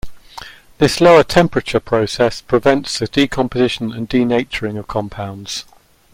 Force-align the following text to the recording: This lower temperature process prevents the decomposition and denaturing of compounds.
This 0.79 0.99
lower 0.99 1.21
temperature 1.23 1.79
process 1.79 2.41
prevents 2.41 2.97
the 2.97 3.05
decomposition 3.05 3.91
and 3.91 4.09
denaturing 4.09 4.79
of 4.79 4.87
compounds. 4.87 5.63